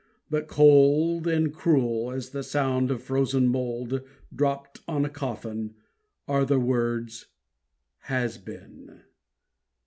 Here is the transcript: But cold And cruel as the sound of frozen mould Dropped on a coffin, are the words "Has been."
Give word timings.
But 0.31 0.47
cold 0.47 1.27
And 1.27 1.53
cruel 1.53 2.09
as 2.11 2.31
the 2.31 2.41
sound 2.41 2.89
of 2.89 3.03
frozen 3.03 3.47
mould 3.49 4.01
Dropped 4.33 4.79
on 4.87 5.05
a 5.05 5.09
coffin, 5.09 5.75
are 6.27 6.43
the 6.43 6.59
words 6.59 7.27
"Has 8.09 8.39
been." 8.39 9.01